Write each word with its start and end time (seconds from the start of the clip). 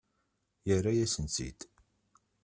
Yerra-yasen-tt-id. 0.67 1.59